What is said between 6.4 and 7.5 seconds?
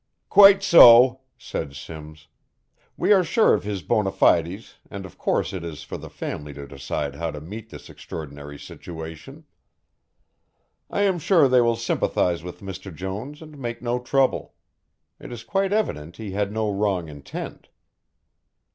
to decide how to